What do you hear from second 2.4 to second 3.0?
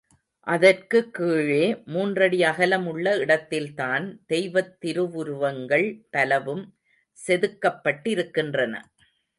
அகலம்